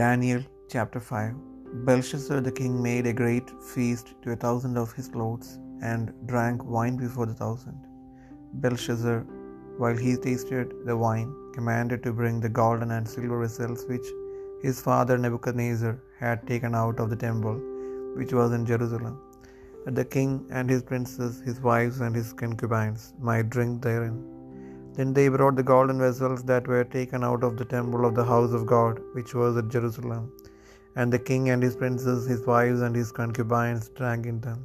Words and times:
Daniel 0.00 0.42
chapter 0.72 0.98
5 0.98 1.34
Belshazzar 1.86 2.40
the 2.40 2.52
king 2.58 2.82
made 2.82 3.06
a 3.06 3.12
great 3.12 3.48
feast 3.72 4.14
to 4.22 4.32
a 4.32 4.36
thousand 4.44 4.78
of 4.82 4.90
his 4.98 5.14
lords, 5.14 5.58
and 5.82 6.14
drank 6.30 6.64
wine 6.64 6.96
before 6.96 7.26
the 7.26 7.34
thousand. 7.34 7.78
Belshazzar, 8.62 9.18
while 9.76 9.98
he 10.04 10.16
tasted 10.16 10.72
the 10.86 10.96
wine, 10.96 11.30
commanded 11.52 12.02
to 12.04 12.12
bring 12.20 12.40
the 12.40 12.54
golden 12.60 12.92
and 12.96 13.06
silver 13.06 13.40
vessels 13.42 13.84
which 13.92 14.08
his 14.62 14.80
father 14.80 15.18
Nebuchadnezzar 15.18 15.94
had 16.18 16.46
taken 16.46 16.74
out 16.74 16.98
of 16.98 17.10
the 17.10 17.22
temple 17.28 17.60
which 18.16 18.32
was 18.32 18.52
in 18.58 18.64
Jerusalem, 18.64 19.16
that 19.84 19.94
the 19.94 20.10
king 20.16 20.32
and 20.50 20.70
his 20.70 20.82
princes, 20.82 21.42
his 21.50 21.60
wives, 21.60 22.00
and 22.00 22.16
his 22.16 22.32
concubines 22.32 23.12
might 23.20 23.50
drink 23.50 23.82
therein. 23.82 24.31
Then 24.96 25.12
they 25.16 25.28
brought 25.34 25.56
the 25.58 25.68
golden 25.72 25.98
vessels 26.04 26.42
that 26.50 26.66
were 26.72 26.84
taken 26.96 27.22
out 27.28 27.42
of 27.46 27.56
the 27.58 27.68
temple 27.76 28.04
of 28.08 28.14
the 28.18 28.28
house 28.32 28.52
of 28.58 28.66
God, 28.74 29.00
which 29.16 29.32
was 29.40 29.56
at 29.60 29.68
Jerusalem. 29.74 30.24
And 30.96 31.10
the 31.12 31.24
king 31.28 31.44
and 31.52 31.62
his 31.66 31.76
princes, 31.82 32.26
his 32.32 32.42
wives, 32.52 32.82
and 32.86 32.94
his 33.00 33.12
concubines 33.20 33.88
drank 34.00 34.26
in 34.32 34.40
them. 34.46 34.60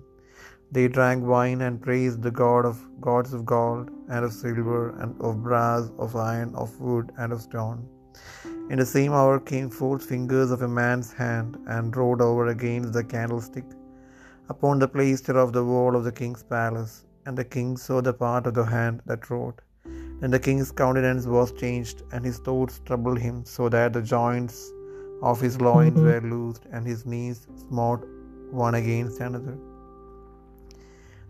They 0.75 0.85
drank 0.95 1.25
wine 1.33 1.61
and 1.65 1.81
praised 1.85 2.21
the 2.23 2.35
God 2.43 2.65
of 2.65 2.79
gods 3.09 3.31
of 3.37 3.45
gold, 3.53 3.85
and 4.13 4.25
of 4.27 4.33
silver, 4.33 4.81
and 5.01 5.13
of 5.27 5.43
brass, 5.45 5.85
of 6.05 6.17
iron, 6.31 6.51
of 6.63 6.73
wood, 6.87 7.13
and 7.17 7.31
of 7.35 7.41
stone. 7.47 7.79
In 8.71 8.79
the 8.81 8.89
same 8.97 9.13
hour 9.19 9.39
came 9.51 9.69
forth 9.69 10.09
fingers 10.13 10.51
of 10.51 10.63
a 10.67 10.73
man's 10.81 11.11
hand, 11.23 11.57
and 11.75 11.95
rode 12.01 12.23
over 12.29 12.47
against 12.47 12.91
the 12.97 13.05
candlestick 13.15 13.69
upon 14.49 14.79
the 14.79 14.93
plaister 14.95 15.37
of 15.45 15.53
the 15.53 15.63
wall 15.71 15.95
of 15.95 16.03
the 16.03 16.17
king's 16.21 16.43
palace. 16.57 16.95
And 17.25 17.37
the 17.37 17.49
king 17.55 17.71
saw 17.85 18.01
the 18.01 18.13
part 18.25 18.45
of 18.49 18.53
the 18.59 18.67
hand 18.75 19.01
that 19.05 19.29
wrote. 19.29 19.59
Then 20.19 20.31
the 20.31 20.39
king's 20.39 20.71
countenance 20.71 21.25
was 21.27 21.51
changed, 21.51 22.03
and 22.11 22.25
his 22.25 22.39
thoughts 22.39 22.81
troubled 22.85 23.19
him, 23.19 23.45
so 23.45 23.69
that 23.69 23.93
the 23.93 24.01
joints 24.01 24.71
of 25.21 25.39
his 25.39 25.61
loins 25.61 25.99
mm-hmm. 25.99 26.07
were 26.07 26.35
loosed, 26.35 26.63
and 26.71 26.87
his 26.91 27.05
knees 27.05 27.47
smote 27.63 28.07
one 28.51 28.75
against 28.75 29.19
another. 29.19 29.57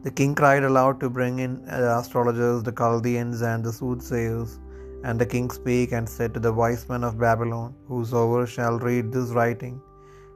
The 0.06 0.12
king 0.20 0.36
cried 0.36 0.64
aloud 0.64 1.02
to 1.02 1.10
bring 1.10 1.40
in 1.40 1.66
the 1.66 1.98
astrologers, 1.98 2.64
the 2.64 2.72
Chaldeans, 2.72 3.42
and 3.42 3.64
the 3.64 3.74
soothsayers. 3.74 4.60
And 5.04 5.20
the 5.22 5.26
king 5.34 5.50
spake 5.58 5.92
and 5.98 6.08
said 6.08 6.34
to 6.34 6.40
the 6.46 6.54
wise 6.62 6.88
men 6.92 7.04
of 7.04 7.20
Babylon, 7.26 7.76
Whosoever 7.90 8.46
shall 8.56 8.80
read 8.80 9.12
this 9.12 9.32
writing, 9.40 9.76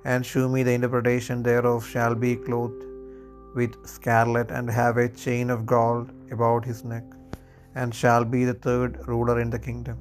and 0.03 0.25
shew 0.25 0.49
me 0.49 0.63
the 0.63 0.75
interpretation 0.79 1.41
thereof, 1.47 1.87
shall 1.93 2.15
be 2.15 2.35
clothed 2.35 2.83
with 3.55 3.73
scarlet, 3.95 4.51
and 4.51 4.69
have 4.81 4.97
a 4.97 5.09
chain 5.23 5.49
of 5.55 5.65
gold 5.65 6.11
about 6.31 6.63
his 6.71 6.83
neck 6.83 7.07
and 7.75 7.93
shall 7.93 8.23
be 8.23 8.43
the 8.45 8.59
third 8.67 9.07
ruler 9.07 9.39
in 9.39 9.49
the 9.49 9.59
kingdom. 9.59 9.97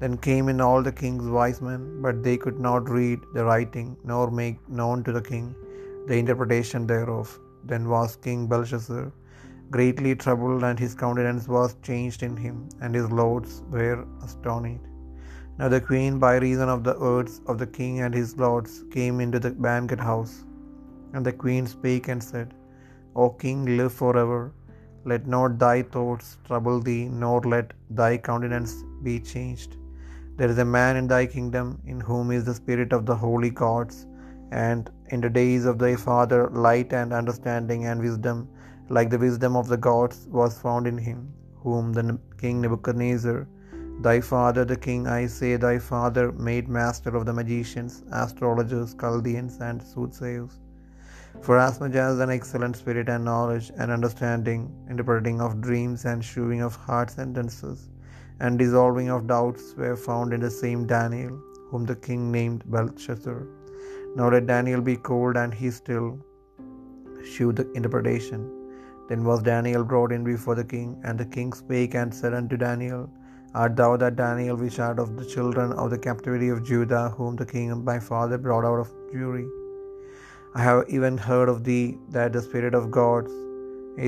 Then 0.00 0.16
came 0.16 0.48
in 0.48 0.60
all 0.60 0.82
the 0.82 0.92
king's 0.92 1.28
wise 1.38 1.60
men, 1.60 2.02
but 2.02 2.22
they 2.22 2.36
could 2.36 2.58
not 2.58 2.88
read 2.88 3.20
the 3.34 3.44
writing, 3.44 3.96
nor 4.04 4.30
make 4.30 4.68
known 4.68 5.04
to 5.04 5.12
the 5.12 5.22
king 5.22 5.54
the 6.08 6.16
interpretation 6.22 6.86
thereof. 6.86 7.38
Then 7.64 7.88
was 7.88 8.16
King 8.16 8.46
Belshazzar 8.46 9.12
greatly 9.70 10.14
troubled, 10.14 10.62
and 10.62 10.78
his 10.78 10.94
countenance 10.94 11.48
was 11.48 11.76
changed 11.82 12.22
in 12.22 12.36
him, 12.36 12.68
and 12.80 12.94
his 12.94 13.10
lords 13.10 13.62
were 13.70 14.06
astonished. 14.22 14.84
Now 15.58 15.68
the 15.68 15.80
queen, 15.80 16.18
by 16.18 16.36
reason 16.36 16.68
of 16.68 16.84
the 16.84 16.96
words 16.98 17.40
of 17.46 17.58
the 17.58 17.66
king 17.66 18.00
and 18.00 18.12
his 18.12 18.36
lords, 18.36 18.84
came 18.90 19.20
into 19.20 19.38
the 19.38 19.50
banquet 19.50 20.00
house. 20.00 20.44
And 21.12 21.24
the 21.24 21.32
queen 21.32 21.66
spake 21.66 22.08
and 22.08 22.22
said, 22.22 22.54
O 23.14 23.30
king, 23.30 23.76
live 23.76 23.92
for 23.92 24.16
ever. 24.16 24.52
Let 25.04 25.26
not 25.26 25.58
thy 25.58 25.82
thoughts 25.82 26.38
trouble 26.46 26.80
thee, 26.80 27.08
nor 27.08 27.40
let 27.42 27.74
thy 27.90 28.16
countenance 28.16 28.74
be 29.02 29.20
changed. 29.20 29.76
There 30.36 30.48
is 30.48 30.58
a 30.58 30.64
man 30.64 30.96
in 30.96 31.06
thy 31.06 31.26
kingdom 31.26 31.80
in 31.86 32.00
whom 32.00 32.30
is 32.30 32.44
the 32.44 32.54
spirit 32.54 32.92
of 32.92 33.04
the 33.06 33.14
holy 33.14 33.50
gods, 33.50 34.06
and 34.50 34.90
in 35.10 35.20
the 35.20 35.28
days 35.28 35.64
of 35.66 35.78
thy 35.78 35.94
father 35.94 36.48
light 36.50 36.92
and 36.92 37.12
understanding 37.12 37.84
and 37.86 38.00
wisdom, 38.00 38.48
like 38.88 39.10
the 39.10 39.18
wisdom 39.18 39.56
of 39.56 39.68
the 39.68 39.76
gods, 39.76 40.26
was 40.30 40.58
found 40.58 40.86
in 40.86 40.98
him, 40.98 41.32
whom 41.62 41.92
the 41.92 42.18
king 42.38 42.60
Nebuchadnezzar, 42.60 43.46
thy 44.00 44.20
father 44.20 44.64
the 44.64 44.76
king, 44.76 45.06
I 45.06 45.26
say, 45.26 45.56
thy 45.56 45.78
father, 45.78 46.32
made 46.32 46.68
master 46.68 47.14
of 47.14 47.26
the 47.26 47.32
magicians, 47.32 48.02
astrologers, 48.10 48.94
Chaldeans, 48.94 49.58
and 49.60 49.82
soothsayers. 49.82 50.60
For 51.46 51.58
as 51.58 51.78
much 51.80 51.96
as 52.02 52.20
an 52.24 52.30
excellent 52.30 52.74
spirit 52.80 53.08
and 53.14 53.22
knowledge 53.28 53.70
and 53.78 53.90
understanding, 53.96 54.60
interpreting 54.88 55.42
of 55.46 55.60
dreams 55.66 56.04
and 56.10 56.24
shewing 56.28 56.62
of 56.66 56.74
hard 56.74 57.10
sentences, 57.10 57.80
and 58.40 58.58
dissolving 58.58 59.10
of 59.14 59.26
doubts 59.32 59.64
were 59.80 59.96
found 60.04 60.32
in 60.32 60.40
the 60.40 60.50
same 60.50 60.86
Daniel, 60.92 61.34
whom 61.68 61.84
the 61.90 61.96
king 62.06 62.22
named 62.36 62.62
Belshazzar. 62.74 63.40
Now 64.16 64.28
let 64.34 64.46
Daniel 64.46 64.80
be 64.80 64.96
cold, 65.08 65.36
and 65.36 65.52
he 65.52 65.70
still 65.80 66.06
shew 67.32 67.50
the 67.58 67.66
interpretation. 67.72 68.42
Then 69.08 69.22
was 69.28 69.42
Daniel 69.42 69.84
brought 69.84 70.12
in 70.16 70.24
before 70.24 70.56
the 70.60 70.68
king, 70.76 70.88
and 71.04 71.18
the 71.18 71.28
king 71.36 71.52
spake 71.52 71.94
and 71.94 72.14
said 72.20 72.32
unto 72.40 72.56
Daniel, 72.56 73.02
Art 73.54 73.76
thou 73.76 73.90
that 74.04 74.16
Daniel 74.16 74.56
which 74.56 74.78
art 74.78 74.98
of 75.04 75.10
the 75.18 75.26
children 75.34 75.74
of 75.74 75.90
the 75.90 76.00
captivity 76.08 76.48
of 76.48 76.64
Judah, 76.72 77.04
whom 77.18 77.36
the 77.36 77.50
king 77.52 77.84
my 77.92 77.98
father 78.08 78.38
brought 78.46 78.64
out 78.70 78.80
of 78.86 78.90
Jewry? 79.12 79.46
I 80.56 80.62
have 80.62 80.84
even 80.96 81.16
heard 81.18 81.48
of 81.48 81.64
thee 81.68 81.98
that 82.10 82.32
the 82.32 82.40
Spirit 82.40 82.74
of 82.78 82.90
God 82.96 83.28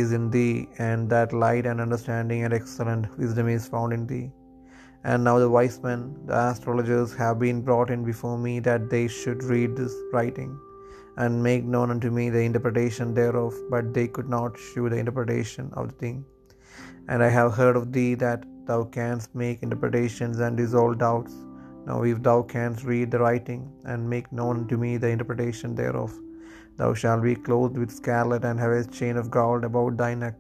is 0.01 0.13
in 0.17 0.31
thee, 0.35 0.69
and 0.79 1.11
that 1.11 1.33
light 1.45 1.67
and 1.67 1.81
understanding 1.85 2.45
and 2.45 2.55
excellent 2.59 3.07
wisdom 3.19 3.49
is 3.49 3.67
found 3.73 3.93
in 3.97 4.07
thee. 4.07 4.27
And 5.03 5.25
now 5.25 5.35
the 5.41 5.51
wise 5.57 5.79
men, 5.87 6.01
the 6.29 6.37
astrologers, 6.51 7.13
have 7.23 7.41
been 7.41 7.63
brought 7.69 7.91
in 7.95 8.05
before 8.11 8.39
me 8.39 8.61
that 8.69 8.85
they 8.93 9.09
should 9.09 9.43
read 9.53 9.73
this 9.81 9.97
writing, 10.13 10.53
and 11.17 11.43
make 11.49 11.65
known 11.75 11.91
unto 11.95 12.11
me 12.19 12.27
the 12.31 12.45
interpretation 12.49 13.13
thereof, 13.19 13.55
but 13.73 13.93
they 13.97 14.07
could 14.07 14.31
not 14.37 14.63
shew 14.67 14.89
the 14.89 15.01
interpretation 15.05 15.73
of 15.73 15.89
the 15.89 15.97
thing. 16.05 16.19
And 17.09 17.25
I 17.29 17.31
have 17.39 17.55
heard 17.61 17.77
of 17.81 17.89
thee 17.97 18.15
that 18.27 18.45
thou 18.69 18.81
canst 18.99 19.35
make 19.35 19.65
interpretations 19.67 20.39
and 20.39 20.57
dissolve 20.57 20.99
doubts. 20.99 21.35
Now 21.89 21.99
if 22.13 22.23
thou 22.29 22.39
canst 22.55 22.85
read 22.93 23.11
the 23.11 23.23
writing, 23.25 23.65
and 23.91 24.09
make 24.15 24.31
known 24.41 24.69
to 24.69 24.79
me 24.85 24.93
the 24.97 25.13
interpretation 25.17 25.75
thereof, 25.83 26.15
Thou 26.79 26.93
shalt 27.01 27.23
be 27.23 27.35
clothed 27.47 27.79
with 27.83 27.97
scarlet, 28.01 28.45
and 28.49 28.61
have 28.61 28.73
a 28.73 28.85
chain 28.99 29.17
of 29.21 29.31
gold 29.37 29.65
about 29.69 29.97
thy 30.01 30.13
neck, 30.15 30.39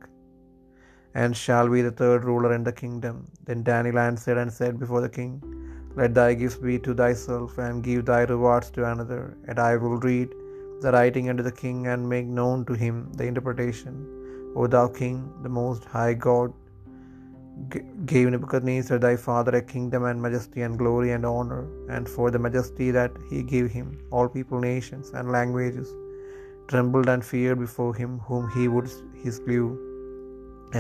and 1.23 1.35
shall 1.45 1.69
be 1.75 1.83
the 1.87 1.97
third 2.01 2.25
ruler 2.31 2.53
in 2.57 2.65
the 2.69 2.79
kingdom. 2.83 3.17
Then 3.47 3.63
Daniel 3.69 3.99
answered 3.99 4.39
and 4.43 4.53
said 4.53 4.75
before 4.83 5.03
the 5.05 5.15
king, 5.19 5.33
Let 6.01 6.13
thy 6.19 6.31
gifts 6.41 6.61
be 6.67 6.77
to 6.87 6.95
thyself, 7.01 7.57
and 7.67 7.87
give 7.87 8.03
thy 8.11 8.23
rewards 8.35 8.69
to 8.75 8.85
another, 8.93 9.23
and 9.49 9.59
I 9.59 9.77
will 9.77 9.99
read 10.11 10.31
the 10.83 10.93
writing 10.93 11.31
unto 11.31 11.43
the 11.49 11.59
king, 11.65 11.79
and 11.93 12.13
make 12.15 12.27
known 12.27 12.67
to 12.69 12.75
him 12.85 12.97
the 13.19 13.27
interpretation. 13.33 13.95
O 14.55 14.67
thou 14.75 14.87
king, 15.01 15.19
the 15.43 15.55
most 15.63 15.85
high 15.97 16.15
God 16.29 16.53
gave 18.11 18.29
Nebuchadnezzar 18.31 18.99
thy 18.99 19.17
father 19.29 19.55
a 19.57 19.63
kingdom 19.75 20.05
and 20.05 20.21
majesty 20.21 20.61
and 20.67 20.83
glory 20.83 21.13
and 21.13 21.25
honor, 21.25 21.63
and 21.95 22.07
for 22.17 22.31
the 22.31 22.43
majesty 22.47 22.91
that 22.99 23.15
he 23.31 23.41
gave 23.55 23.71
him, 23.79 23.89
all 24.11 24.29
people, 24.29 24.61
nations, 24.73 25.09
and 25.19 25.33
languages 25.39 25.89
trembled 26.71 27.09
and 27.13 27.25
feared 27.31 27.59
before 27.65 27.93
him 28.01 28.13
whom 28.29 28.45
he 28.57 28.65
would 28.75 28.89
he 29.23 29.31
slew, 29.39 29.65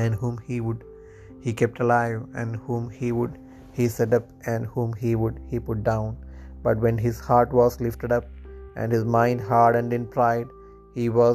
and 0.02 0.14
whom 0.20 0.36
he 0.48 0.58
would 0.66 0.80
he 1.44 1.52
kept 1.60 1.78
alive, 1.84 2.20
and 2.40 2.60
whom 2.66 2.84
he 3.00 3.10
would 3.18 3.34
he 3.78 3.86
set 3.96 4.12
up, 4.18 4.26
and 4.52 4.72
whom 4.74 4.90
he 5.02 5.12
would 5.22 5.36
he 5.50 5.58
put 5.68 5.80
down. 5.90 6.10
But 6.64 6.78
when 6.84 6.98
his 7.06 7.18
heart 7.28 7.52
was 7.60 7.80
lifted 7.86 8.12
up, 8.18 8.26
and 8.78 8.96
his 8.96 9.06
mind 9.16 9.40
hardened 9.52 9.92
in 9.98 10.06
pride, 10.16 10.48
he 10.96 11.06
was 11.18 11.34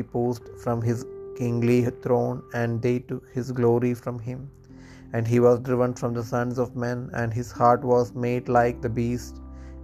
deposed 0.00 0.46
from 0.62 0.80
his 0.88 1.00
kingly 1.38 1.78
throne, 2.04 2.38
and 2.60 2.82
they 2.86 2.96
took 3.10 3.24
his 3.36 3.48
glory 3.60 3.94
from 4.02 4.18
him. 4.28 4.40
And 5.14 5.26
he 5.32 5.40
was 5.46 5.64
driven 5.68 5.92
from 6.00 6.12
the 6.18 6.28
sons 6.34 6.58
of 6.64 6.76
men, 6.86 7.00
and 7.20 7.38
his 7.40 7.50
heart 7.60 7.82
was 7.94 8.14
made 8.26 8.48
like 8.58 8.78
the 8.80 8.94
beast, 9.00 9.34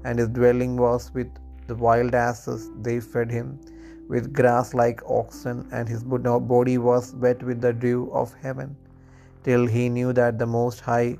and 0.04 0.22
his 0.22 0.30
dwelling 0.38 0.74
was 0.86 1.04
with 1.18 1.32
the 1.70 1.78
wild 1.86 2.14
asses, 2.28 2.62
they 2.86 2.98
fed 3.12 3.30
him 3.38 3.48
with 4.12 4.32
grass 4.38 4.68
like 4.80 5.00
oxen, 5.20 5.58
and 5.76 5.88
his 5.92 6.02
body 6.52 6.76
was 6.88 7.14
wet 7.24 7.42
with 7.48 7.60
the 7.66 7.72
dew 7.84 8.00
of 8.20 8.34
heaven, 8.44 8.70
till 9.46 9.66
he 9.74 9.84
knew 9.96 10.12
that 10.20 10.38
the 10.42 10.50
Most 10.58 10.80
High 10.90 11.10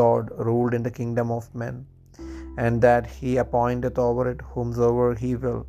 God 0.00 0.30
ruled 0.48 0.74
in 0.78 0.84
the 0.86 0.96
kingdom 1.00 1.30
of 1.38 1.54
men, 1.62 1.76
and 2.64 2.86
that 2.86 3.06
he 3.18 3.32
appointeth 3.44 3.98
over 4.08 4.24
it 4.32 4.42
whomsoever 4.52 5.08
he 5.24 5.32
will. 5.46 5.62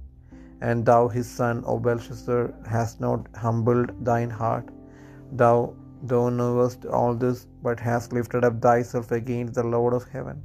And 0.67 0.85
thou, 0.89 1.01
his 1.15 1.27
son, 1.39 1.57
O 1.71 1.73
Belshazzar, 1.87 2.43
hast 2.73 2.99
not 3.07 3.27
humbled 3.43 3.89
thine 4.09 4.33
heart. 4.41 4.67
Thou, 5.41 5.55
thou 6.11 6.23
knowest 6.37 6.85
all 6.99 7.13
this, 7.23 7.39
but 7.65 7.79
hast 7.87 8.15
lifted 8.17 8.43
up 8.47 8.55
thyself 8.67 9.11
against 9.19 9.53
the 9.57 9.67
Lord 9.75 9.93
of 9.97 10.05
heaven. 10.15 10.37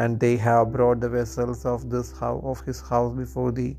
And 0.00 0.18
they 0.24 0.36
have 0.48 0.72
brought 0.76 1.00
the 1.00 1.12
vessels 1.18 1.60
of 1.72 1.90
this 1.94 2.08
house 2.20 2.42
of 2.52 2.60
his 2.68 2.80
house 2.92 3.12
before 3.22 3.52
thee, 3.58 3.76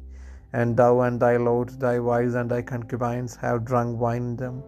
and 0.53 0.77
thou 0.77 1.01
and 1.01 1.19
thy 1.19 1.38
lords, 1.38 1.77
thy 1.77 2.00
wives 2.00 2.36
and 2.36 2.50
thy 2.50 2.62
concubines 2.62 3.36
have 3.36 3.65
drunk 3.65 4.00
wine 4.00 4.21
in 4.21 4.36
them, 4.36 4.63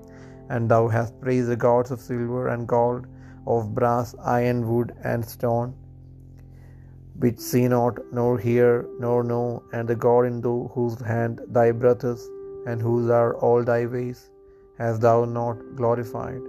and 0.50 0.70
thou 0.70 0.88
hast 0.88 1.20
praised 1.22 1.50
the 1.50 1.56
gods 1.56 1.92
of 1.92 2.02
silver 2.02 2.48
and 2.48 2.68
gold, 2.68 3.08
of 3.46 3.74
brass, 3.74 4.16
iron, 4.20 4.68
wood, 4.68 4.94
and 5.04 5.26
stone. 5.26 5.74
which 7.20 7.40
see 7.40 7.68
not, 7.68 8.00
nor 8.14 8.38
hear, 8.38 8.86
nor 9.00 9.24
know, 9.24 9.64
and 9.74 9.88
the 9.88 9.96
God 9.96 10.26
in 10.26 10.42
whose 10.74 11.00
hand 11.02 11.42
thy 11.48 11.72
breath 11.72 12.04
is, 12.04 12.30
and 12.68 12.82
whose 12.82 13.10
are 13.10 13.36
all 13.38 13.64
thy 13.64 13.86
ways, 13.86 14.30
hast 14.78 15.02
thou 15.02 15.26
not 15.26 15.58
glorified? 15.76 16.42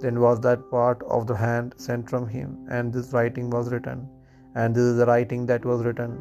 Then 0.00 0.20
was 0.20 0.40
that 0.40 0.70
part 0.70 1.02
of 1.02 1.26
the 1.26 1.36
hand 1.36 1.74
sent 1.76 2.08
from 2.08 2.26
him, 2.28 2.66
and 2.70 2.92
this 2.92 3.12
writing 3.12 3.50
was 3.50 3.72
written. 3.72 4.08
And 4.54 4.74
this 4.74 4.82
is 4.82 4.96
the 4.96 5.06
writing 5.06 5.46
that 5.46 5.64
was 5.64 5.84
written. 5.84 6.12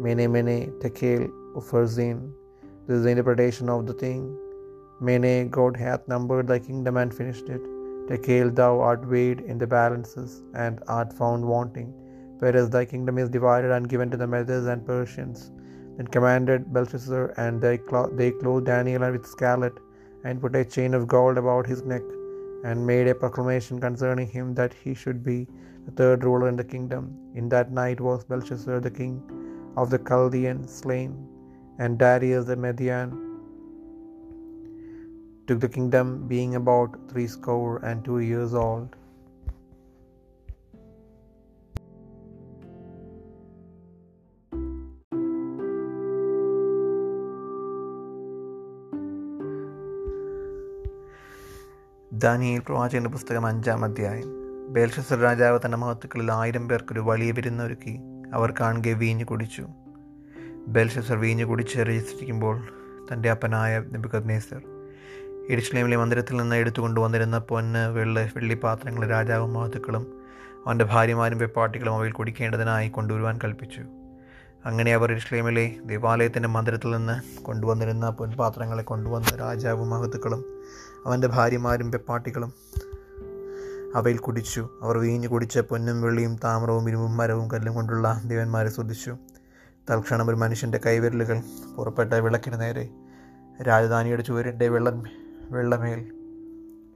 Mene, 0.00 0.26
mene, 0.32 0.72
tekel, 0.80 1.30
upharsin. 1.58 2.18
This 2.86 2.96
is 2.98 3.04
the 3.04 3.10
interpretation 3.14 3.68
of 3.68 3.86
the 3.88 3.96
thing. 4.02 4.22
Mene, 5.00 5.48
God 5.56 5.76
hath 5.76 6.08
numbered 6.12 6.48
thy 6.48 6.58
kingdom 6.58 6.96
and 6.96 7.12
finished 7.20 7.48
it. 7.56 7.64
Tekel, 8.08 8.50
thou 8.60 8.80
art 8.80 9.06
weighed 9.14 9.40
in 9.40 9.58
the 9.62 9.66
balances, 9.66 10.42
and 10.54 10.82
art 10.88 11.12
found 11.20 11.44
wanting. 11.54 11.90
Peres 12.40 12.70
thy 12.70 12.84
kingdom 12.84 13.18
is 13.22 13.28
divided 13.28 13.70
and 13.76 13.90
given 13.92 14.10
to 14.10 14.16
the 14.16 14.26
Medes 14.26 14.66
and 14.72 14.86
Persians. 14.90 15.40
Then 15.96 16.08
commanded 16.16 16.72
Belshazzar, 16.72 17.34
and 17.44 17.60
they, 17.60 17.76
clo- 17.88 18.10
they 18.20 18.30
clothed 18.30 18.66
Daniel 18.66 19.10
with 19.12 19.26
scarlet, 19.26 19.76
and 20.24 20.40
put 20.40 20.56
a 20.56 20.64
chain 20.64 20.94
of 20.94 21.08
gold 21.14 21.38
about 21.38 21.66
his 21.66 21.82
neck, 21.92 22.06
and 22.64 22.86
made 22.92 23.08
a 23.08 23.14
proclamation 23.14 23.78
concerning 23.86 24.28
him 24.36 24.54
that 24.60 24.72
he 24.82 24.94
should 24.94 25.22
be 25.30 25.38
the 25.86 25.92
third 26.00 26.24
ruler 26.24 26.48
in 26.48 26.56
the 26.56 26.70
kingdom. 26.74 27.04
In 27.34 27.48
that 27.54 27.72
night 27.72 28.00
was 28.00 28.24
Belshazzar 28.24 28.80
the 28.80 28.96
king 29.00 29.14
of 29.76 29.90
the 29.90 29.98
Chaldeans 29.98 30.72
slain, 30.82 31.27
and 31.80 32.02
Darius 32.02 32.46
the 32.48 32.56
Median. 32.56 33.10
Took 35.50 35.60
the 35.60 35.72
kingdom, 35.76 36.06
being 36.32 36.52
about 36.58 36.90
three 37.12 37.28
score 37.38 37.84
and 37.84 38.06
two 38.08 38.18
years 38.18 38.52
old. 38.54 38.88
Daniel 52.12 52.60
പ്രവാചകന്റെ 52.60 53.10
പുസ്തകം 53.10 53.46
അഞ്ചാം 53.46 53.84
അധ്യായം. 53.84 54.26
ബേൽഷസർ 54.68 55.18
രാജാവ് 55.18 55.58
തന്റെ 55.64 55.76
മഹത്തുക്കളിൽ 55.76 56.32
ആയിരം 56.32 56.68
പേർക്കൊരു 56.68 57.00
വലിയ 57.00 57.30
വിരുന്നൊരുക്കി. 57.30 57.98
അവർ 58.32 58.54
കാണുകെ 58.60 58.92
വീഞ്ഞു 58.92 59.24
കുടിച്ചു. 59.24 59.68
ബേൽഷസർ 60.68 61.16
വീഞ്ഞു 61.16 61.44
കുടിച്ച് 61.44 61.78
രജിച്ചിരിക്കുമ്പോൾ 61.78 62.60
തന്റെ 63.12 63.30
അപ്പനായ 63.30 63.78
നെബുക്കദ്നേസർ 63.78 64.62
ഇരിശ്ലേമിലെ 65.48 65.96
മന്ദിരത്തിൽ 65.96 66.36
നിന്ന് 66.36 66.56
എടുത്തുകൊണ്ടുവന്നിരുന്ന 66.56 67.38
പൊന്ന് 67.38 67.92
വെള്ള 67.92 68.22
വെള്ളിപ്പാത്രങ്ങൾ 68.36 69.08
രാജാവും 69.08 69.52
മഹത്തുക്കളും 69.52 70.06
അവന്റെ 70.66 70.84
ഭാര്യമാരും 70.84 71.38
വെപ്പാട്ടികളും 71.38 71.94
അവയിൽ 71.94 72.12
കുടിക്കേണ്ടതിനായി 72.12 72.88
കൊണ്ടുവരുവാൻ 72.88 73.38
കൽപ്പിച്ചു. 73.44 73.80
അങ്ങനെ 74.64 74.94
അവർ 74.94 75.12
ഇസ്ലേമിലെ 75.12 75.76
ദേവാലയത്തിന്റെ 75.84 76.48
മന്ദിരത്തിൽ 76.48 76.90
നിന്ന് 76.90 77.44
കൊണ്ടുവന്നിരുന്ന 77.44 78.10
പൊൻപാത്രങ്ങളെ 78.10 78.82
കൊണ്ടുവന്ന 78.82 79.36
രാജാവും 79.36 79.90
മഹത്തുക്കളും 79.90 80.44
അവന്റെ 81.06 81.28
ഭാര്യമാരും 81.28 81.90
വെപ്പാട്ടികളും 81.90 82.52
അവയിൽ 83.94 84.18
കുടിച്ചു. 84.18 84.68
അവർ 84.82 84.98
വീഞ്ഞു 84.98 85.28
കുടിച്ച 85.28 85.58
പൊന്നും 85.58 86.02
വെള്ളിയും 86.02 86.36
താമരവും 86.44 86.88
ഇരുമ്പും 86.88 87.16
മരവും 87.16 87.50
കല്ലും 87.50 87.74
കൊണ്ടുള്ള 87.74 88.22
ദേവന്മാരെ 88.24 88.68
ശ്രദ്ധിച്ചു. 88.68 89.16
തൽക്ഷണം 89.90 90.28
ഒരു 90.28 90.36
മനുഷ്യന്റെ 90.36 90.80
കൈവിരലുകൾ 90.86 91.42
പുറപ്പെട്ട 91.76 92.14
വിളക്കിന് 92.14 92.60
നേരെ 92.60 92.88
രാജധാനിയുടെ 93.62 94.22
ചുവരിന്റെ 94.22 94.68
വെള്ളം 94.68 95.02
വെള്ളമേൽ 95.50 96.12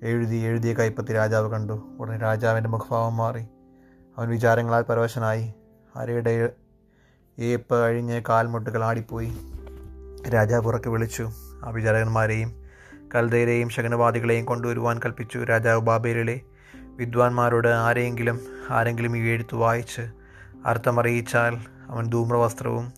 എഴുതി 0.03 0.37
എഴുതിയ 0.37 0.75
കൈപ്പത്തി 0.75 1.13
രാജാവ് 1.13 1.51
കണ്ടു. 1.51 1.97
ഉടനെ 1.99 2.19
രാജാവിന്റെ 2.19 2.71
മുഖഭാവം 2.71 3.17
മാറി. 3.17 3.45
അവൻ 4.19 4.29
വിചാരങ്ങളാൽ 4.29 4.83
പരവശനായി. 4.83 5.55
അരയുടെ 5.97 6.53
ഏപ്പ് 7.39 7.77
അഴിഞ്ഞ് 7.77 8.23
കാൽമുട്ടുകൾ 8.29 8.85
ആടിപ്പോയി. 8.85 9.33
രാജാവ് 10.35 10.67
ഉറക്കെ 10.67 10.91
വിളിച്ചു. 10.91 11.31
ആ 11.65 11.71
വിചാരകന്മാരെയും 11.71 12.53
കൽദയരെയും 13.15 13.69
ശകനവാദികളെയും 13.69 14.45
കൊണ്ടുവരുവാൻ 14.45 15.01
കൽപ്പിച്ചു. 15.05 15.39
രാജാവ് 15.39 15.81
ബാബേലിലെ 15.81 16.41
വിദ്വാൻമാരോട് 16.75 17.69
ആരെയെങ്കിലും 17.69 18.41
ആരെങ്കിലും 18.71 19.17
ഈ 19.17 19.21
എഴുത്ത് 19.21 19.55
വായിച്ച് 19.55 20.03
അർത്ഥമറിയിച്ചാൽ 20.67 21.72
അവൻ 21.93 22.11
ധൂമ്രവസ്ത്രവും 22.11 22.93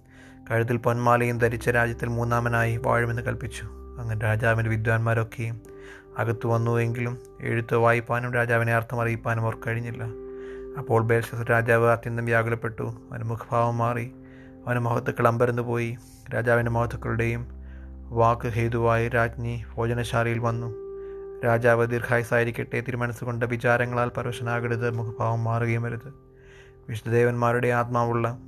കഴുത്തിൽ 0.50 0.76
പൊന്മാലയും 0.76 1.38
ധരിച്ച 1.38 1.68
രാജ്യത്തിൽ 1.68 2.08
മൂന്നാമനായി 2.08 2.76
വാഴുമെന്ന് 2.76 3.22
കൽപ്പിച്ചു. 3.22 3.66
അങ്ങനെ 3.98 4.20
രാജാവിന്റെ 4.20 4.70
വിദ്വാൻമാരൊക്കെയും 4.70 5.60
അകത്തു 6.18 6.48
വന്നുവെങ്കിലും 6.48 7.18
എഴുത്ത് 7.40 7.74
വായിപ്പാനും 7.74 8.34
രാജാവിനെ 8.34 8.74
അർത്ഥം 8.74 9.00
അറിയിപ്പാനും 9.00 9.42
അവർ 9.42 9.56
കഴിഞ്ഞില്ല. 9.66 10.04
അപ്പോൾ 10.78 11.02
ബേൽഷസ് 11.02 11.50
രാജാവ് 11.50 11.90
അത്യന്തം 11.90 12.24
വ്യാകുലപ്പെട്ടു. 12.24 12.82
അവന്റെ 12.82 13.26
മുഖഭാവം 13.26 13.78
മാറി. 13.78 14.12
അവന്റെ 14.66 14.80
മഹത്തുക്കൾ 14.80 15.28
അമ്പരന്ന് 15.28 15.62
പോയി. 15.62 15.96
രാജാവിന്റെ 16.34 16.70
മഹത്തുക്കളുടെയും 16.70 17.46
വാക്ക് 18.08 18.48
ഹേതുവായി 18.48 19.08
രാജ്ഞി 19.08 19.64
ഭോജനശാലയിൽ 19.74 20.38
വന്നു. 20.38 20.84
രാജാവ് 21.44 21.86
ദീർഘായുസായിരിക്കട്ടെ 21.86 22.80
തിരുമനസ്സുകൊണ്ട് 22.80 23.44
വിചാരങ്ങളാൽ 23.44 24.08
പരവശനാകരുത് 24.08 24.90
മുഖഭാവം 24.90 25.44
മാറുകയും 25.44 25.82
വരുത് 25.82 26.14
വിശുദ്ധദേവന്മാരുടെ 26.88 27.68
ആത്മാവുള്ള 27.68 28.38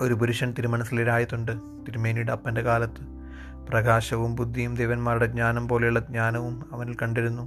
ഒരു 0.00 0.14
പുരുഷൻ 0.14 0.54
തിരുമനസിലായിട്ടുണ്ട് 0.58 1.52
തിരുമേനിയുടെ 1.86 2.32
അപ്പന്റെ 2.32 2.60
കാലത്ത് 2.60 3.18
പ്രകാശവും 3.68 4.34
ബുദ്ധിയും 4.34 4.74
ദേവന്മാരുടെ 4.74 5.26
ജ്ഞാനം 5.26 5.68
പോലെയുള്ള 5.68 6.00
ജ്ഞാനവും 6.00 6.64
അവനിൽ 6.72 6.96
കണ്ടിരുന്നു. 7.02 7.42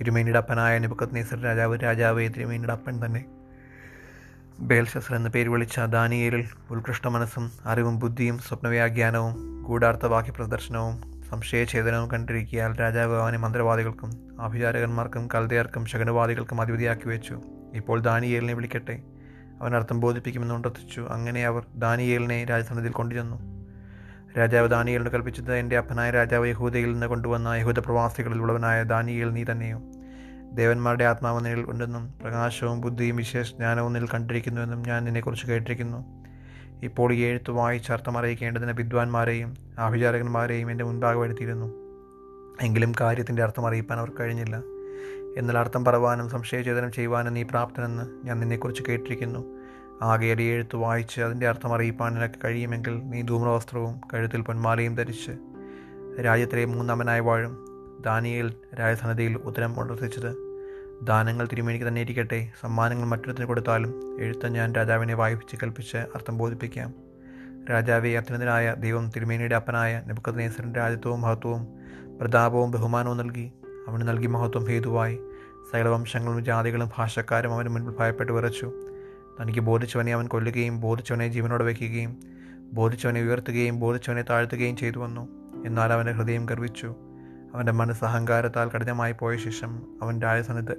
തിരുമേനിയുടെ 0.00 0.38
അപ്പനായ 0.38 0.78
നിബക്കത് 0.78 1.14
നീസർ 1.14 1.42
രാജാവ് 1.42 1.78
രാജാവേ 1.82 2.28
തിരുമേനിയുടെ 2.28 2.72
അപ്പൻ 2.72 3.04
തന്നെ. 3.04 3.24
ബേൽഷസർ 4.58 5.14
എന്ന 5.14 5.28
പേര് 5.28 5.48
വിളിച്ച 5.48 5.80
ദാനിയേലിൽ 5.80 6.48
ഉത്കൃഷ്ട 6.70 7.06
മനസ്സും 7.06 7.52
അറിവും 7.66 7.98
ബുദ്ധിയും 7.98 8.38
സ്വപ്നവ്യാഖ്യാനവും 8.38 9.62
ഗൂഢാർത്ഥ 9.62 10.06
വാക്യ 10.06 10.30
പ്രദർശനവും 10.30 11.24
സംശയഛേദനവും 11.30 12.10
കണ്ടിരിക്കിയാൽ 12.10 12.80
രാജാവ് 12.80 13.16
അവനെ 13.16 13.38
മന്ത്രവാദികൾക്കും 13.38 14.36
ആഭിചാരകന്മാർക്കും 14.40 15.28
കൽതയർക്കും 15.34 15.86
ശകനവാദികൾക്കും 15.86 16.60
അധിപതിയാക്കി 16.60 17.08
വെച്ചു. 17.08 17.42
ഇപ്പോൾ 17.74 18.00
ദാനിയേലിനെ 18.00 18.54
വിളിക്കട്ടെ. 18.54 19.02
അവൻ 19.62 19.76
അർത്ഥം 19.76 20.00
ബോധിപ്പിക്കുമെന്ന് 20.00 20.54
ഉണ്ടർത്തിച്ചു 20.54 21.00
അങ്ങനെ 21.00 21.46
അവർ 21.46 21.62
ദാനിയേലിനെ 21.74 22.44
രാജസന്നിധിയിൽ 22.44 22.92
കൊണ്ടുചെന്നു. 22.92 23.60
രാജാവ് 24.38 24.68
ദാനിയേലിന് 24.68 25.10
കൽപ്പിച്ചത് 25.10 25.54
എന്റെ 25.54 25.78
അപ്പനായ 25.78 26.10
രാജാവ് 26.10 26.48
യഹൂദയിൽ 26.48 26.92
നിന്ന് 26.92 27.06
കൊണ്ടുവന്ന 27.06 27.48
യഹൂദ 27.48 27.78
പ്രവാസികളിൽ 27.78 28.38
ഉള്ളവനായ 28.38 28.82
ദാനിയേൽ 28.82 29.32
നീ 29.32 29.44
തന്നെയോ. 29.44 29.80
ദേവന്മാരുടെ 30.52 31.04
ആത്മാവ് 31.04 31.44
നിന്നിൽ 31.44 31.70
ഉണ്ടെന്നും 31.70 32.14
പ്രകാശവും 32.22 32.80
ബുദ്ധിയും 32.80 33.16
വിശേഷ 33.16 33.50
ജ്ഞാനവും 33.50 33.92
നിന്നിൽ 33.92 34.10
കണ്ടിരിക്കുന്നുവെന്നും 34.14 34.82
ഞാൻ 34.86 35.04
നിന്നെക്കുറിച്ച് 35.04 35.46
കേട്ടിരിക്കുന്നു. 35.46 36.04
ഇപ്പോൾ 36.82 37.12
ഈ 37.12 37.20
എഴുത്ത് 37.20 37.50
വായിച്ച് 37.50 37.92
അർത്ഥം 37.92 38.18
അറിയിക്കേണ്ടതിന് 38.18 38.72
വിദ്വാൻമാരെയും 38.72 39.56
ആഭിചാരകന്മാരെയും 39.78 40.70
എന്റെ 40.70 40.84
മുൻപാകെ 40.84 41.18
വരുത്തിയിരുന്നു. 41.18 41.66
എങ്കിലും 42.62 42.92
കാര്യത്തിന്റെ 43.00 43.42
അർത്ഥം 43.42 43.66
അറിയിപ്പാൻ 43.66 43.98
അവർക്ക് 43.98 44.16
കഴിഞ്ഞില്ല. 44.20 44.62
എന്നാൽ 45.36 45.58
അർത്ഥം 45.58 45.84
പറവാനും 45.84 46.28
സംശയചേതനം 46.28 46.92
ചെയ്യുവാനും 46.92 47.34
നീ 47.34 47.42
പ്രാപ്തനെന്ന് 47.42 48.26
ഞാൻ 48.26 48.40
നിന്നെക്കുറിച്ച് 48.40 48.82
കേട്ടിരിക്കുന്നു. 48.88 49.60
ആകെ 50.02 50.26
എഴുത്ത് 50.26 50.76
വായിച്ച് 50.76 51.20
അതിന്റെ 51.20 51.48
അർത്ഥം 51.48 51.74
അറിയിപ്പാൻ 51.74 52.14
നിനക്ക് 52.14 52.34
കഴിയുമെങ്കിൽ 52.44 53.00
നീ 53.04 53.22
ധൂമ്രവസ്ത്രവും 53.22 54.00
കഴുത്തിൽ 54.14 54.40
പൊന്മാലയും 54.40 54.94
ധരിച്ച് 54.94 55.30
രാജ്യത്തിലെ 56.22 56.64
മൂന്നാമനായി 56.64 57.20
വാഴും. 57.20 57.66
ദാനിയേൽ 58.00 58.54
രാജസന്നതിയിൽ 58.80 59.34
ഉത്തരം 59.34 59.80
ഉണർത്തിച്ചത്. 59.80 60.36
ദാനങ്ങൾ 61.02 61.46
തിരുമേനിക്ക് 61.46 61.88
തന്നെ 61.88 62.00
ഇരിക്കട്ടെ. 62.00 62.52
സമ്മാനങ്ങൾ 62.60 63.06
മറ്റൊരുത്തിന് 63.06 63.46
കൊടുത്താലും 63.46 64.16
എഴുത്ത് 64.20 64.48
ഞാൻ 64.48 64.74
രാജാവിനെ 64.74 65.14
വായിപ്പിച്ച് 65.14 65.56
കൽപ്പിച്ച് 65.62 65.96
അർത്ഥം 65.96 66.38
ബോധിപ്പിക്കാം. 66.38 66.94
രാജാവെ 67.70 68.08
അത്യുന്നതനായ 68.08 68.74
ദൈവം 68.78 69.10
തിരുമേനിയുടെ 69.16 69.54
അപ്പനായ 69.54 70.02
നെബുക്കദ്നേസറിന്റെ 70.06 70.80
രാജ്യത്വവും 70.80 71.20
മഹത്വവും 71.20 71.68
പ്രതാപവും 72.20 72.70
ബഹുമാനവും 72.70 73.16
നൽകി 73.16 73.52
അവന് 73.88 74.08
നൽകി 74.08 74.26
മഹത്വം 74.26 74.64
ഹേതുവായി. 74.64 75.18
സകലവംശങ്ങളും 75.72 76.44
ജാതികളും 76.44 76.90
ഭാഷക്കാരും 76.98 77.54
അവന് 77.54 77.68
മുൻപിൽ 77.68 77.96
ഭയപ്പെട്ട് 77.96 78.32
വിറച്ചു. 78.32 78.72
തനിക്ക് 79.40 79.60
ബോധിച്ചവനെ 79.60 80.14
അവൻ 80.14 80.26
കൊല്ലുകയും 80.26 80.80
ബോധിച്ചവനെ 80.80 81.28
ജീവനോടെ 81.28 81.64
വയ്ക്കുകയും 81.64 82.20
ബോധിച്ചവനെ 82.72 83.20
ഉയർത്തുകയും 83.22 83.80
ബോധിച്ചവനെ 83.80 84.22
താഴ്ത്തുകയും 84.22 84.76
ചെയ്തു 84.76 84.98
വന്നു. 84.98 85.28
എന്നാൽ 85.66 85.92
അവന്റെ 85.92 86.12
ഹൃദയം 86.12 86.46
ഗർവിച്ചു. 86.46 86.94
അവന്റെ 87.54 87.72
മനസ്സ് 87.72 88.04
അഹങ്കാരത്താൽ 88.04 88.68
കഠിനമായി 88.68 89.12
പോയ 89.12 89.36
ശേഷം 89.36 89.98
അവൻ 90.02 90.22
രാജസ്ഥാനത്ത് 90.22 90.76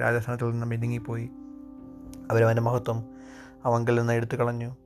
രാജസ്ഥാനത്തിൽ 0.00 0.50
നിന്ന് 0.50 0.66
മിനുങ്ങിപ്പോയി 0.66 1.30
അവരവന്റെ 2.30 2.62
മഹത്വം 2.62 3.04
അവങ്കിൽ 3.64 3.94
നിന്ന് 3.94 4.12
എടുത്തു 4.12 4.36
കളഞ്ഞു 4.36 4.76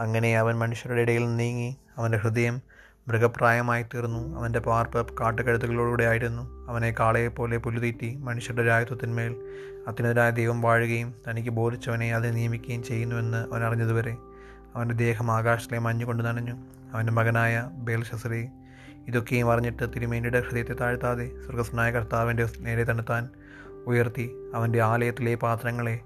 അങ്ങനെ 0.00 0.38
അവൻ 0.38 0.58
മനുഷ്യരുടെ 0.58 1.00
ഇടയിൽ 1.00 1.36
നീങ്ങി. 1.36 1.76
അവന്റെ 1.96 2.18
ഹൃദയം 2.18 2.60
മൃഗപ്രായമായി 3.08 3.82
തീർന്നു 3.82 4.38
അവന്റെ 4.38 4.58
പാർപ്പ് 4.58 5.18
കാട്ടുകഴുത്തുകളിലൂടെ 5.20 6.04
ആയിരുന്നു. 6.04 6.66
അവനെ 6.68 6.94
കാളയെപ്പോലെ 7.00 7.56
പുലുതീറ്റി 7.56 8.16
മനുഷ്യരുടെ 8.16 8.66
രാജ്യത്വത്തിന്മേൽ 8.66 9.32
അതിനെതിരായ 9.88 10.30
ദൈവം 10.30 10.60
വാഴുകയും 10.60 11.14
തനിക്ക് 11.28 11.50
ബോധിച്ചവനെ 11.50 12.14
അതിനെ 12.14 12.34
നിയമിക്കുകയും 12.34 12.82
ചെയ്യുന്നുവെന്ന് 12.82 13.38
അവൻ 13.52 13.64
അറിഞ്ഞതുവരെ 13.64 14.16
അവന്റെ 14.74 14.94
ദേഹം 14.94 15.30
ആകാശത്തിലെ 15.30 15.78
മഞ്ഞുകൊണ്ട് 15.78 16.22
നനഞ്ഞു. 16.22 16.56
അവന്റെ 16.92 17.12
മകനായ 17.12 17.70
ബേൽശസ്രി 17.72 18.48
ഇതൊക്കെയും 19.08 19.52
അറിഞ്ഞിട്ട് 19.52 19.84
തിരുമേനിയുടെ 19.96 20.40
ഹൃദയത്തെ 20.40 20.74
താഴ്ത്താതെ 20.74 21.26
സ്വർഗസ്നായ 21.44 21.90
കർത്താവിന്റെ 21.90 22.48
നേരെ 22.58 22.84
തണുത്താൻ 22.84 23.28
ഉയർത്തി 23.86 24.26
അവന്റെ 24.54 24.80
ആലയത്തിലെ 24.82 25.34
പാത്രങ്ങളെ 25.34 26.00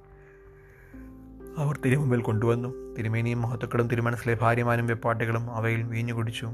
അവർ 1.58 1.78
തിരുമുമ്പിൽ 1.84 2.20
കൊണ്ടുവന്നു. 2.20 2.94
തിരുമേനിയും 2.98 3.42
മഹത്തുക്കളും 3.42 3.88
തിരുമനസ്സിലെ 3.88 4.34
ഭാര്യമാരും 4.42 4.86
വെപ്പാട്ടുകളും 4.86 5.54
അവയിൽ 5.54 5.82
വീഞ്ഞു 5.82 6.12
കുടിച്ചു 6.12 6.50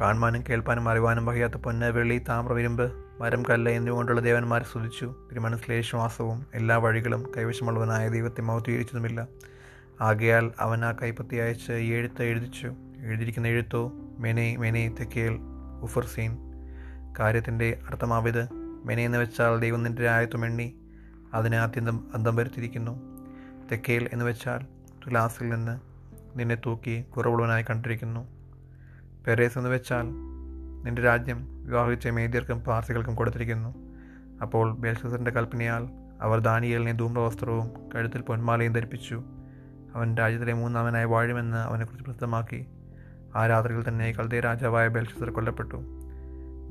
കാണുവാനും 0.00 0.44
കേൾപ്പാനും 0.48 0.88
അറിവാനും 0.88 1.26
വകയാത്ത 1.26 1.54
പൊന്ന് 1.54 1.86
വെള്ളി 1.86 2.18
താമ്രവിരുമ്പ് 2.18 2.92
മരം 3.20 3.42
കല്ല് 3.50 3.72
എന്നിവ 3.72 3.94
കൊണ്ടുള്ള 3.94 4.20
ദേവന്മാരെ 4.20 4.64
സ്തുതിച്ചു. 4.64 5.14
തിരുമനസ്സിലെ 5.30 5.80
ശ്വാസവും 5.80 6.46
എല്ലാ 6.54 6.76
വഴികളും 6.76 7.32
കൈവശമുള്ളവനായ 7.36 8.08
ദൈവത്തെ 8.08 8.40
മൗത്തീകരിച്ചതുമില്ല 8.40 9.26
ആകയാൽ 10.00 10.52
അവൻ 10.60 10.84
ആ 10.84 10.92
കൈപ്പത്തി 10.92 11.36
അയച്ച് 11.36 11.72
ഈ 11.72 11.92
എഴുത്ത് 11.92 12.22
എഴുതിച്ചു. 12.22 12.72
എഴുതിയിരിക്കുന്ന 12.98 13.48
എഴുത്തോ 13.48 13.92
മെനെ 14.18 14.56
മെനെ 14.56 14.88
തെക്കേൽ 14.88 15.38
ഉഫർസീൻ. 15.82 16.36
കാര്യത്തിന്റെ 17.18 17.78
അർത്ഥമാവിത് 17.86 18.48
മെനെ 18.84 19.04
എന്ന് 19.04 19.18
വെച്ചാൽ 19.18 19.58
ദൈവം 19.58 19.82
നിന്റെ 19.82 20.08
ആയത്വം 20.08 20.44
എണ്ണി 20.44 20.74
അതിനെ 21.34 21.58
അത്യന്തം 21.58 22.10
അന്തം 22.14 22.36
വരുത്തിയിരിക്കുന്നു. 22.36 23.00
തെക്കേൽ 23.72 24.08
എന്ന് 24.12 24.24
വെച്ചാൽ 24.24 24.58
തുലാസിൽ 25.06 25.48
നിന്ന് 25.48 25.80
നിന്നെ 26.38 26.54
തൂക്കി 26.66 27.02
കുറവുള്ളവനായി 27.02 27.64
കണ്ടിരിക്കുന്നു. 27.70 28.39
പെരേസ് 29.26 29.58
എന്ന് 29.58 29.70
വെച്ചാൽ 29.70 30.02
നിന്റെ 30.84 31.02
രാജ്യം 31.02 31.64
വിവാഹിച്ച 31.66 32.08
മേദ്യർക്കും 32.08 32.60
പാർസികൾക്കും 32.60 33.14
കൊടുത്തിരിക്കുന്നു. 33.14 33.74
അപ്പോൾ 34.42 34.74
ബേൽസറിന്റെ 34.74 35.30
കൽപ്പനയാൽ 35.30 35.88
അവർ 36.20 36.38
ദാനിയലിനെ 36.38 36.92
ധൂമ്രവസ്ത്രവും 36.92 37.70
കഴുത്തിൽ 37.94 38.20
പൊന്മാലയും 38.20 38.72
ധരിപ്പിച്ചു. 38.72 39.22
അവൻ 39.94 40.16
രാജ്യത്തിലെ 40.16 40.52
മൂന്നാമനായി 40.52 41.04
വാഴുമെന്ന് 41.04 41.56
അവനെക്കുറിച്ച് 41.56 42.04
പ്രസിദ്ധമാക്കി. 42.04 42.66
ആ 43.36 43.46
രാത്രിയിൽ 43.46 43.88
തന്നെ 43.88 44.12
കൽദേ 44.12 44.40
രാജാവായ 44.40 44.88
ബേൽഷസർ 44.88 45.30
കൊല്ലപ്പെട്ടു. 45.30 45.76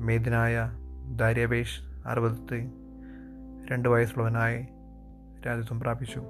മേദിനായ 0.00 0.70
ദാര്യബേഷ് 1.16 1.80
അറുപത്തി 2.06 2.70
രണ്ട് 3.70 3.88
വയസ്സുള്ളവനായി 3.88 4.66
രാജ്യത്വം 5.46 5.80
പ്രാപിച്ചു. 5.80 6.22